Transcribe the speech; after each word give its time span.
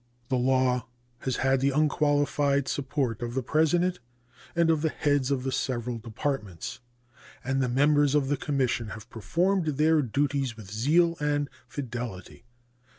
The 0.29 0.35
law 0.35 0.87
has 1.19 1.35
had 1.35 1.59
the 1.59 1.69
unqualified 1.69 2.67
support 2.67 3.21
of 3.21 3.35
the 3.35 3.43
President 3.43 3.99
and 4.55 4.71
of 4.71 4.81
the 4.81 4.89
heads 4.89 5.29
of 5.29 5.43
the 5.43 5.51
several 5.51 5.99
Departments, 5.99 6.79
and 7.43 7.61
the 7.61 7.69
members 7.69 8.15
of 8.15 8.27
the 8.27 8.35
Commission 8.35 8.87
have 8.87 9.11
performed 9.11 9.77
their 9.77 10.01
duties 10.01 10.57
with 10.57 10.71
zeal 10.71 11.17
and 11.19 11.51
fidelity. 11.67 12.45